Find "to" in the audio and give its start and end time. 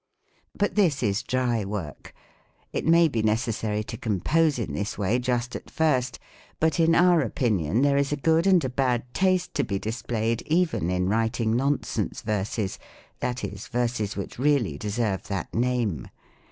3.83-3.97, 9.53-9.63